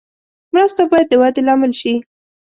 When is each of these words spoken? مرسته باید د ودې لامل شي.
مرسته 0.53 0.81
باید 0.91 1.07
د 1.09 1.13
ودې 1.21 1.41
لامل 1.47 1.71
شي. 1.81 1.93